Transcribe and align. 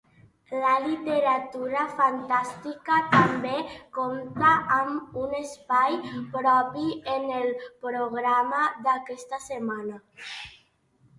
La 0.61 0.69
literatura 0.83 1.81
fantàstica 1.97 2.95
també 3.11 3.59
comptarà 3.97 4.53
amb 4.77 5.19
un 5.25 5.35
espai 5.41 5.97
propi 6.37 6.87
en 7.17 7.29
el 7.41 7.51
programa 7.87 8.63
d'aquesta 8.87 9.41
setmana. 9.51 10.01